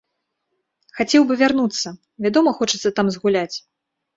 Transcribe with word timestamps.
Хацеў 0.99 1.21
бы 1.31 1.37
вярнуцца, 1.43 1.93
вядома 2.27 2.57
хочацца 2.61 2.87
там 3.01 3.07
згуляць. 3.19 3.57